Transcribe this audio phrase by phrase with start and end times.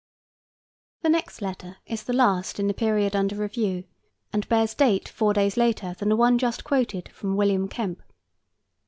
[1.03, 3.83] The next letter is the last in the period under review,
[4.33, 8.01] and bears date four days later than the one just quoted from William Kempe.